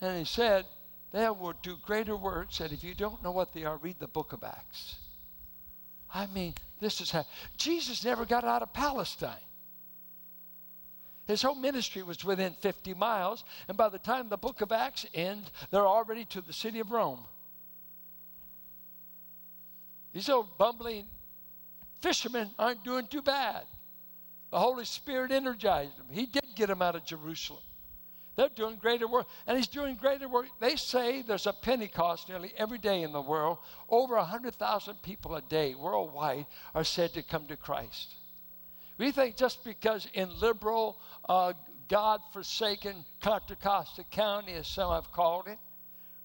[0.00, 0.66] And he said,
[1.12, 4.08] They will do greater works, and if you don't know what they are, read the
[4.08, 4.96] book of Acts.
[6.12, 7.24] I mean, this is how
[7.56, 9.36] Jesus never got out of Palestine.
[11.26, 15.06] His whole ministry was within 50 miles, and by the time the book of Acts
[15.14, 17.24] ends, they're already to the city of Rome.
[20.12, 21.06] These old bumbling
[22.00, 23.62] fishermen aren't doing too bad.
[24.50, 26.06] The Holy Spirit energized them.
[26.10, 27.62] He did get them out of Jerusalem.
[28.34, 30.46] They're doing greater work, and He's doing greater work.
[30.58, 33.58] They say there's a Pentecost nearly every day in the world.
[33.88, 38.14] Over 100,000 people a day worldwide are said to come to Christ.
[39.02, 40.96] We think just because in liberal,
[41.28, 41.54] uh,
[41.88, 45.58] God forsaken Contra Costa County, as some have called it,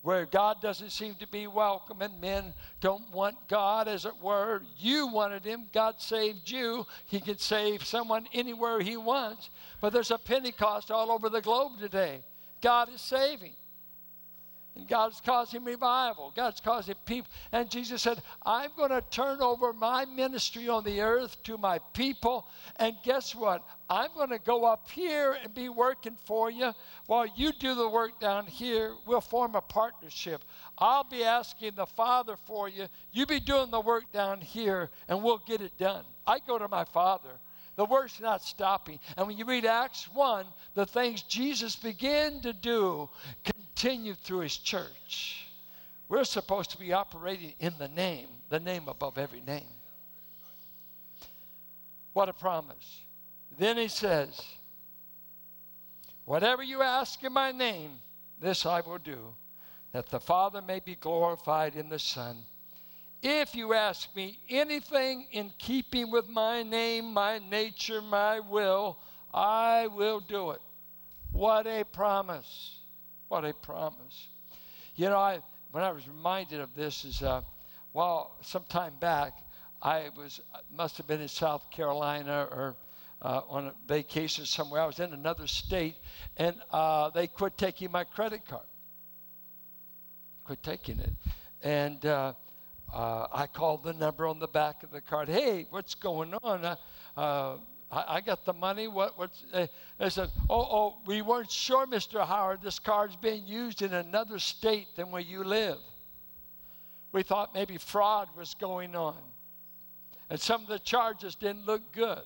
[0.04, 4.62] where God doesn't seem to be welcome and men don't want God, as it were.
[4.78, 6.86] You wanted Him, God saved you.
[7.08, 9.50] He can save someone anywhere He wants.
[9.82, 12.24] But there's a Pentecost all over the globe today.
[12.62, 13.56] God is saving.
[14.78, 16.32] And God's causing revival.
[16.36, 17.32] God's causing people.
[17.52, 21.80] And Jesus said, I'm going to turn over my ministry on the earth to my
[21.94, 22.48] people.
[22.76, 23.66] And guess what?
[23.90, 26.74] I'm going to go up here and be working for you
[27.08, 28.94] while you do the work down here.
[29.08, 30.44] We'll form a partnership.
[30.78, 32.86] I'll be asking the Father for you.
[33.12, 36.04] You be doing the work down here, and we'll get it done.
[36.28, 37.40] I go to my Father.
[37.78, 39.00] The work's not stopping.
[39.16, 43.10] And when you read Acts 1, the things Jesus began to do
[43.78, 45.48] through his church.
[46.10, 49.68] We're supposed to be operating in the name, the name above every name.
[52.14, 53.04] What a promise.
[53.58, 54.42] Then he says,
[56.26, 57.92] Whatever you ask in my name,
[58.42, 59.34] this I will do,
[59.94, 62.38] that the Father may be glorified in the Son.
[63.22, 68.98] If you ask me anything in keeping with my name, my nature, my will,
[69.34, 70.62] I will do it.
[71.32, 72.77] What a promise.
[73.28, 74.28] What a promise.
[74.96, 75.40] You know, I
[75.72, 77.42] when I was reminded of this is uh,
[77.94, 79.40] well, some time back,
[79.82, 80.40] I was
[80.74, 82.76] must have been in South Carolina or
[83.22, 84.82] uh, on a vacation somewhere.
[84.82, 85.96] I was in another state,
[86.38, 88.66] and uh, they quit taking my credit card.
[90.46, 91.14] Quit taking it,
[91.64, 92.34] and uh,
[92.94, 95.28] uh I called the number on the back of the card.
[95.28, 96.78] Hey, what's going on?
[97.92, 98.88] I, I got the money.
[98.88, 99.18] What?
[99.18, 99.44] What's?
[99.54, 102.26] They, they said, oh, oh, we weren't sure, Mr.
[102.26, 102.60] Howard.
[102.62, 105.78] This card's being used in another state than where you live.
[107.12, 109.18] We thought maybe fraud was going on,
[110.30, 112.22] and some of the charges didn't look good.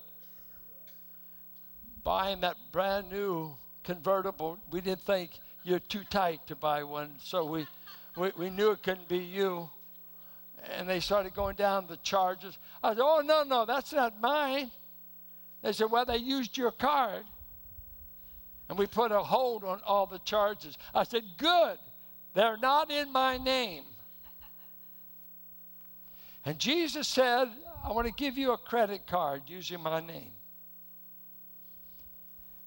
[2.02, 3.54] Buying that brand new
[3.84, 5.30] convertible, we didn't think
[5.62, 7.66] you're too tight to buy one, so we,
[8.16, 9.70] we, we knew it couldn't be you
[10.78, 12.56] and they started going down the charges.
[12.82, 14.70] I said, Oh, no, no, that's not mine.
[15.62, 17.24] They said, Well, they used your card.
[18.68, 20.76] And we put a hold on all the charges.
[20.94, 21.78] I said, Good.
[22.34, 23.84] They're not in my name.
[26.44, 27.48] And Jesus said,
[27.84, 30.32] I want to give you a credit card using my name.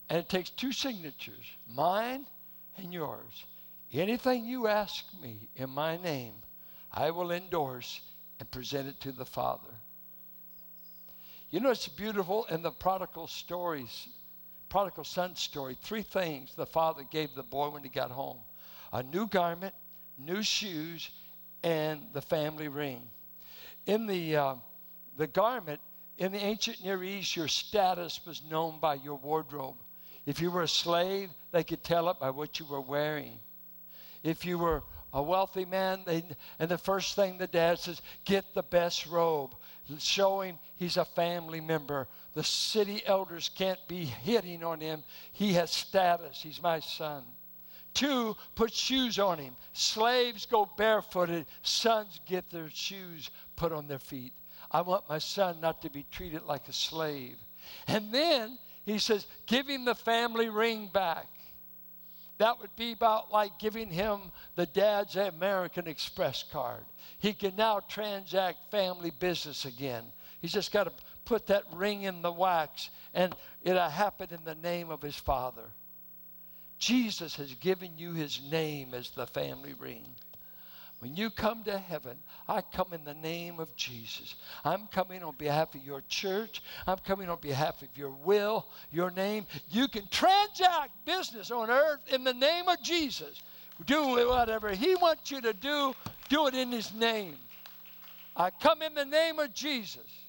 [0.10, 2.28] And it takes two signatures, mine
[2.78, 3.44] and yours.
[3.92, 6.34] Anything you ask me in my name,
[6.92, 8.02] I will endorse
[8.40, 9.75] and present it to the Father.
[11.56, 14.10] You know, it's beautiful in the prodigal stories,
[14.68, 15.78] prodigal son story.
[15.82, 18.40] Three things the father gave the boy when he got home
[18.92, 19.74] a new garment,
[20.18, 21.10] new shoes,
[21.64, 23.04] and the family ring.
[23.86, 24.56] In the, uh,
[25.16, 25.80] the garment,
[26.18, 29.78] in the ancient Near East, your status was known by your wardrobe.
[30.26, 33.40] If you were a slave, they could tell it by what you were wearing.
[34.24, 34.84] If you were
[35.14, 36.26] a wealthy man, they,
[36.60, 39.56] and the first thing the dad says, get the best robe
[40.00, 42.08] show him he's a family member.
[42.34, 45.04] The city elders can't be hitting on him.
[45.32, 46.42] He has status.
[46.42, 47.24] He's my son.
[47.94, 49.56] Two, put shoes on him.
[49.74, 51.46] Slaves go barefooted.
[51.62, 54.34] Sons get their shoes put on their feet.
[54.70, 57.38] I want my son not to be treated like a slave.
[57.88, 61.28] And then he says, give him the family ring back.
[62.38, 64.20] That would be about like giving him
[64.56, 66.84] the dad's American Express card.
[67.20, 70.04] He can now transact family business again.
[70.42, 70.92] He's just got to
[71.24, 73.34] put that ring in the wax, and
[73.64, 75.70] it'll happen in the name of his father.
[76.78, 80.06] Jesus has given you his name as the family ring.
[81.00, 82.18] When you come to heaven,
[82.48, 84.36] I come in the name of Jesus.
[84.64, 86.64] I'm coming on behalf of your church.
[86.88, 89.46] I'm coming on behalf of your will, your name.
[89.70, 93.44] You can transact business on earth in the name of Jesus.
[93.86, 95.94] Do whatever He wants you to do,
[96.30, 97.36] do it in His name.
[98.36, 100.25] I come in the name of Jesus.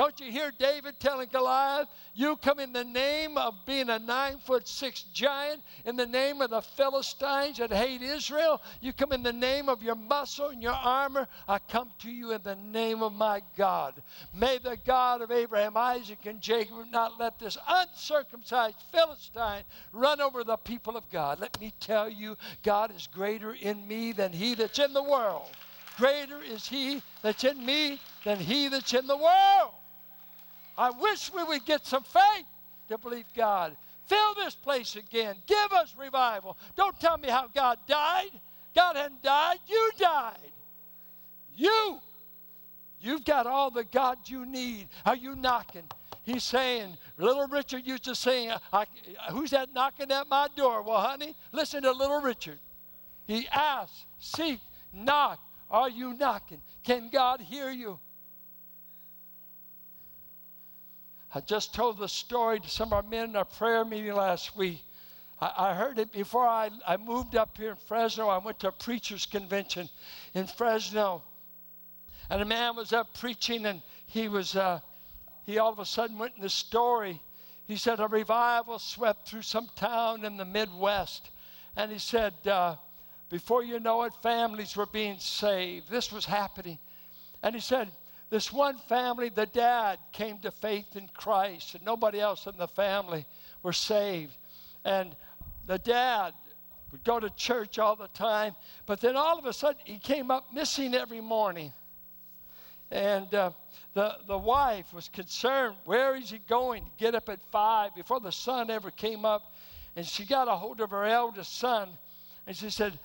[0.00, 4.38] Don't you hear David telling Goliath, You come in the name of being a nine
[4.38, 8.62] foot six giant, in the name of the Philistines that hate Israel.
[8.80, 11.28] You come in the name of your muscle and your armor.
[11.46, 14.02] I come to you in the name of my God.
[14.32, 20.44] May the God of Abraham, Isaac, and Jacob not let this uncircumcised Philistine run over
[20.44, 21.40] the people of God.
[21.40, 25.50] Let me tell you, God is greater in me than he that's in the world.
[25.98, 29.74] Greater is he that's in me than he that's in the world.
[30.76, 32.46] I wish we would get some faith
[32.88, 33.76] to believe God.
[34.06, 35.36] Fill this place again.
[35.46, 36.56] Give us revival.
[36.76, 38.30] Don't tell me how God died.
[38.74, 39.58] God hadn't died.
[39.68, 40.52] You died.
[41.56, 42.00] You.
[43.00, 44.88] You've got all the God you need.
[45.06, 45.84] Are you knocking?
[46.22, 48.52] He's saying, Little Richard used to sing,
[49.30, 50.82] Who's that knocking at my door?
[50.82, 52.58] Well, honey, listen to Little Richard.
[53.26, 54.60] He asks, seek,
[54.92, 55.38] knock.
[55.70, 56.60] Are you knocking?
[56.82, 57.98] Can God hear you?
[61.32, 64.56] I just told the story to some of our men in our prayer meeting last
[64.56, 64.82] week.
[65.40, 68.28] I, I heard it before I, I moved up here in Fresno.
[68.28, 69.88] I went to a preacher's convention
[70.34, 71.22] in Fresno.
[72.28, 74.80] And a man was up preaching, and he was, uh,
[75.46, 77.20] he all of a sudden went in the story.
[77.66, 81.30] He said, A revival swept through some town in the Midwest.
[81.76, 82.74] And he said, uh,
[83.28, 85.88] Before you know it, families were being saved.
[85.88, 86.78] This was happening.
[87.42, 87.88] And he said,
[88.30, 92.68] this one family, the dad came to faith in Christ, and nobody else in the
[92.68, 93.26] family
[93.62, 94.36] were saved.
[94.84, 95.14] And
[95.66, 96.32] the dad
[96.92, 98.54] would go to church all the time,
[98.86, 101.72] but then all of a sudden he came up missing every morning.
[102.92, 103.50] And uh,
[103.94, 108.20] the, the wife was concerned where is he going to get up at five before
[108.20, 109.54] the sun ever came up?
[109.96, 111.90] And she got a hold of her eldest son
[112.46, 112.98] and she said,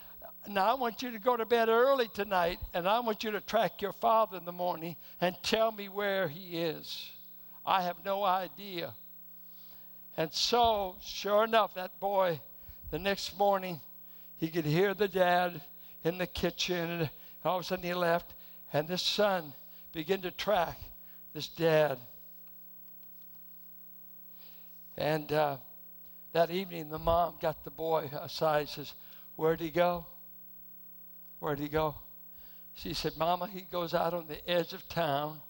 [0.50, 3.42] now, I want you to go to bed early tonight, and I want you to
[3.42, 7.10] track your father in the morning and tell me where he is.
[7.66, 8.94] I have no idea.
[10.18, 12.40] And so, sure enough, that boy,
[12.92, 13.80] the next morning,
[14.38, 15.62] he could hear the dad
[16.04, 17.10] in the kitchen, and
[17.44, 18.34] all of a sudden he left,
[18.72, 19.54] and this son
[19.92, 20.78] began to track
[21.34, 21.98] this dad.
[24.98, 25.58] And uh,
[26.34, 28.94] that evening, the mom got the boy aside and says,
[29.36, 30.06] Where'd he go?
[31.40, 31.96] Where'd he go?
[32.76, 35.42] She said, Mama, he goes out on the edge of town,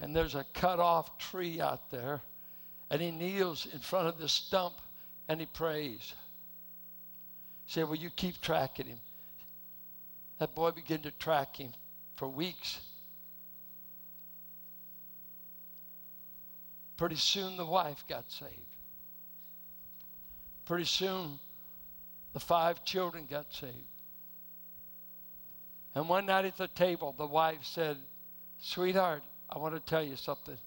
[0.00, 2.20] and there's a cut off tree out there,
[2.90, 4.74] and he kneels in front of the stump
[5.28, 6.14] and he prays.
[7.66, 9.00] She said, Well, you keep tracking him.
[10.38, 11.72] That boy began to track him
[12.16, 12.80] for weeks.
[16.96, 18.52] Pretty soon the wife got saved.
[20.64, 21.38] Pretty soon
[22.32, 23.74] the five children got saved.
[25.96, 27.96] And one night at the table, the wife said,
[28.60, 30.58] Sweetheart, I want to tell you something.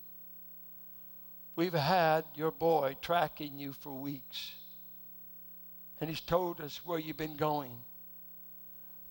[1.56, 4.54] We've had your boy tracking you for weeks.
[6.02, 7.78] And he's told us where you've been going.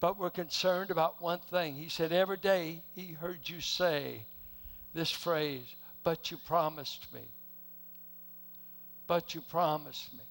[0.00, 1.76] But we're concerned about one thing.
[1.76, 4.24] He said, Every day he heard you say
[4.94, 7.28] this phrase, but you promised me.
[9.06, 10.24] But you promised me.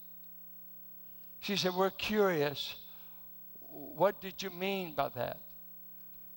[1.39, 2.75] She said, We're curious.
[3.69, 5.39] What did you mean by that?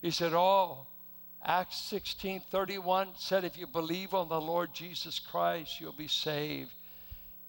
[0.03, 0.87] He said, Oh,
[1.45, 6.71] Acts 16 31 said, If you believe on the Lord Jesus Christ, you'll be saved.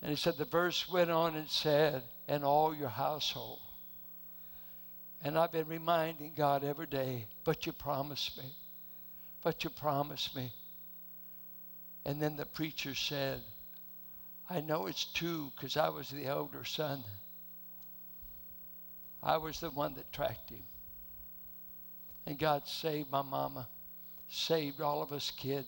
[0.02, 3.60] And he said, The verse went on and said, And all your household.
[5.24, 8.54] And I've been reminding God every day, But you promised me.
[9.44, 10.52] But you promised me.
[12.06, 13.42] And then the preacher said,
[14.50, 17.04] I know it's two because I was the elder son.
[19.24, 20.64] I was the one that tracked him.
[22.32, 23.68] And God saved my mama,
[24.30, 25.68] saved all of us kids,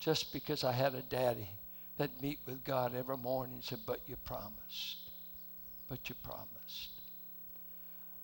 [0.00, 1.48] just because I had a daddy
[1.96, 4.96] that meet with God every morning and said, but you promised.
[5.88, 6.88] But you promised.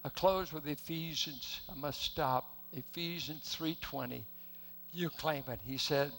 [0.05, 1.61] I close with Ephesians.
[1.71, 2.51] I must stop.
[2.73, 4.23] Ephesians 3.20.
[4.93, 5.61] You claim it.
[5.65, 6.11] He said,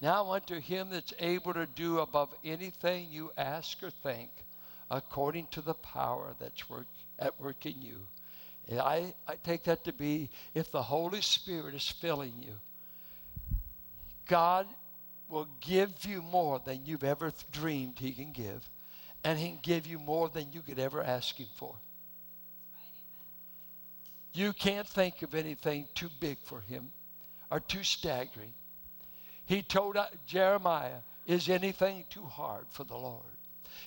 [0.00, 4.30] Now unto him that's able to do above anything you ask or think,
[4.92, 6.86] according to the power that's work,
[7.18, 8.06] at work in you.
[8.72, 12.54] I, I take that to be if the Holy Spirit is filling you,
[14.26, 14.66] God
[15.28, 18.68] will give you more than you've ever dreamed He can give,
[19.22, 21.74] and He can give you more than you could ever ask Him for.
[24.32, 26.90] You can't think of anything too big for Him
[27.50, 28.52] or too staggering.
[29.46, 33.22] He told uh, Jeremiah, Is anything too hard for the Lord?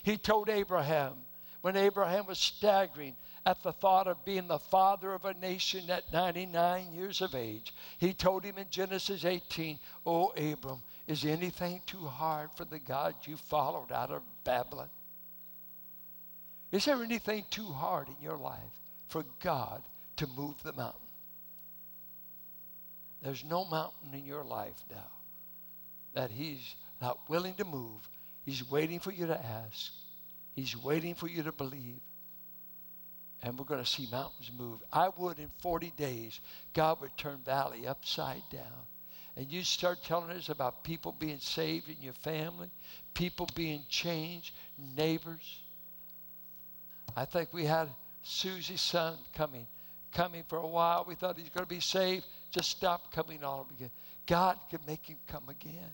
[0.04, 1.14] He told Abraham,
[1.62, 3.16] when Abraham was staggering,
[3.48, 7.74] at the thought of being the father of a nation at 99 years of age.
[7.98, 13.16] He told him in Genesis 18, Oh, Abram, is anything too hard for the God
[13.24, 14.90] you followed out of Babylon?
[16.74, 18.60] Is there anything too hard in your life
[19.08, 19.82] for God
[20.18, 21.00] to move the mountain?
[23.22, 25.12] There's no mountain in your life now
[26.16, 28.10] that He's not willing to move.
[28.44, 29.94] He's waiting for you to ask.
[30.54, 32.02] He's waiting for you to believe
[33.44, 34.80] and we're going to see mountains move.
[34.92, 36.40] I would in 40 days,
[36.74, 38.86] God would turn valley upside down.
[39.36, 42.72] And you start telling us about people being saved in your family,
[43.14, 44.54] people being changed,
[44.96, 45.60] neighbors.
[47.16, 47.90] I think we had
[48.24, 49.68] Susie's son coming,
[50.12, 51.06] coming for a while.
[51.08, 52.26] We thought he's going to be saved.
[52.50, 53.92] Just stop coming all again.
[54.26, 55.92] God can make him come again.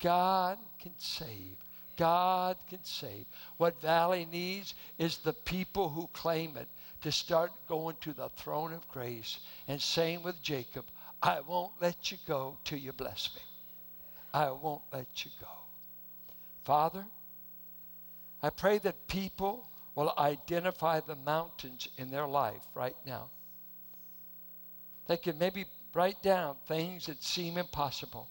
[0.00, 1.56] God can save.
[1.96, 3.26] God can save.
[3.56, 6.68] What Valley needs is the people who claim it
[7.02, 9.38] to start going to the throne of grace
[9.68, 10.86] and saying with Jacob,
[11.22, 13.42] I won't let you go till you bless me.
[14.32, 15.48] I won't let you go.
[16.64, 17.04] Father,
[18.42, 23.30] I pray that people will identify the mountains in their life right now.
[25.06, 28.28] They can maybe write down things that seem impossible.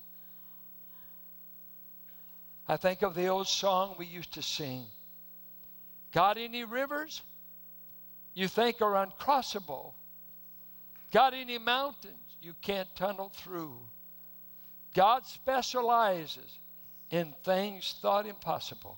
[2.68, 4.86] I think of the old song we used to sing
[6.11, 7.22] Got any rivers
[8.36, 9.93] you think are uncrossable?
[11.11, 13.78] Got any mountains you can't tunnel through?
[14.93, 16.59] God specializes
[17.11, 18.97] in things thought impossible.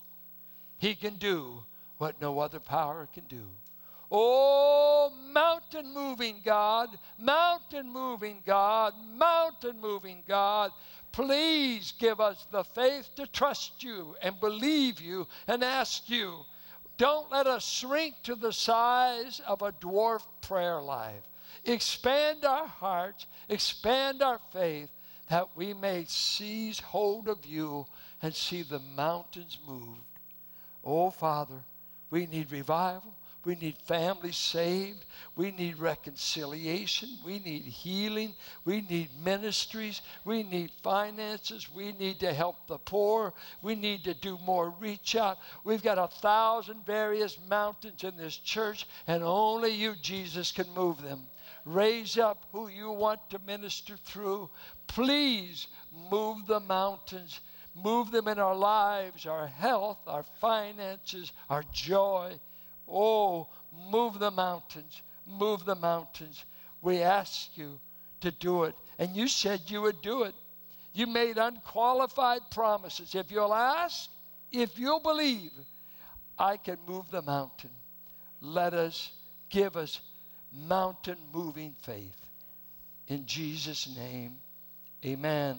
[0.78, 1.64] He can do
[1.98, 3.44] what no other power can do.
[4.12, 10.72] Oh, mountain moving God, mountain moving God, mountain moving God,
[11.16, 16.40] please give us the faith to trust you and believe you and ask you.
[16.98, 21.24] Don't let us shrink to the size of a dwarf prayer life.
[21.64, 24.90] Expand our hearts, expand our faith,
[25.30, 27.86] that we may seize hold of you
[28.22, 30.20] and see the mountains moved.
[30.84, 31.64] Oh, Father,
[32.10, 33.16] we need revival.
[33.46, 35.06] We need families saved.
[35.36, 37.10] We need reconciliation.
[37.24, 38.34] We need healing.
[38.66, 40.02] We need ministries.
[40.26, 41.70] We need finances.
[41.74, 43.34] We need to help the poor.
[43.62, 45.38] We need to do more reach out.
[45.64, 51.02] We've got a thousand various mountains in this church, and only you, Jesus, can move
[51.04, 51.28] them.
[51.66, 54.50] Raise up who you want to minister through.
[54.88, 55.68] Please
[56.12, 57.42] move the mountains.
[57.76, 62.40] Move them in our lives, our health, our finances, our joy.
[62.88, 63.48] Oh,
[63.92, 66.44] move the mountains, move the mountains.
[66.82, 67.80] We ask you
[68.22, 68.76] to do it.
[69.00, 70.36] And you said you would do it.
[70.94, 73.16] You made unqualified promises.
[73.16, 74.10] If you'll ask,
[74.52, 75.52] if you'll believe,
[76.38, 77.72] I can move the mountain.
[78.42, 79.12] Let us
[79.50, 80.00] give us
[80.54, 82.20] mountain moving faith.
[83.08, 84.38] In Jesus' name,
[85.06, 85.58] amen.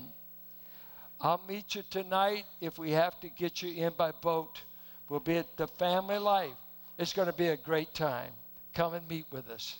[1.20, 4.60] I'll meet you tonight if we have to get you in by boat.
[5.08, 6.56] We'll be at the family life.
[6.98, 8.32] It's going to be a great time.
[8.74, 9.78] Come and meet with us.